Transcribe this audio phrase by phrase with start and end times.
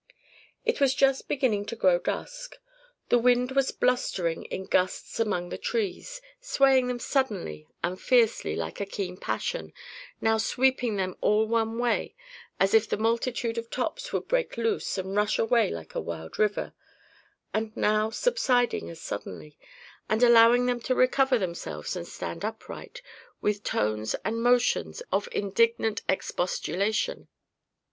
[0.65, 2.57] It was just beginning to grow dusk.
[3.09, 8.81] The wind was blustering in gusts among the trees, swaying them suddenly and fiercely like
[8.81, 9.73] a keen passion,
[10.19, 12.15] now sweeping them all one way
[12.59, 16.39] as if the multitude of tops would break loose and rush away like a wild
[16.39, 16.73] river,
[17.53, 19.55] and now subsiding as suddenly,
[20.09, 23.03] and allowing them to recover themselves and stand upright,
[23.39, 27.27] with tones and motions of indignant expostulation.